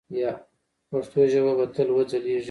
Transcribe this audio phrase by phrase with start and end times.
[0.89, 2.39] پښتو ژبه به تل وځلیږي.